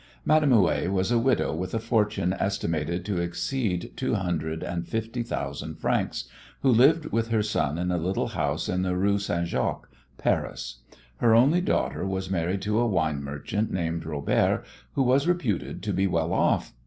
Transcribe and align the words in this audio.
Madame 0.25 0.49
Houet 0.49 0.91
was 0.91 1.11
a 1.11 1.19
widow 1.19 1.53
with 1.53 1.75
a 1.75 1.79
fortune 1.79 2.33
estimated 2.33 3.05
to 3.05 3.21
exceed 3.21 3.91
two 3.95 4.15
hundred 4.15 4.63
and 4.63 4.87
fifty 4.87 5.21
thousand 5.21 5.75
francs, 5.75 6.27
who 6.63 6.71
lived 6.71 7.05
with 7.11 7.27
her 7.27 7.43
son 7.43 7.77
in 7.77 7.91
a 7.91 7.99
little 7.99 8.29
house 8.29 8.67
in 8.67 8.81
the 8.81 8.95
Rue 8.97 9.19
St. 9.19 9.45
Jacques, 9.45 9.87
Paris. 10.17 10.77
Her 11.17 11.35
only 11.35 11.61
daughter 11.61 12.03
was 12.03 12.31
married 12.31 12.63
to 12.63 12.79
a 12.79 12.87
wine 12.87 13.21
merchant 13.23 13.71
named 13.71 14.03
Robert, 14.03 14.63
who 14.93 15.03
was 15.03 15.27
reputed 15.27 15.83
to 15.83 15.93
be 15.93 16.07
well 16.07 16.33
off. 16.33 16.73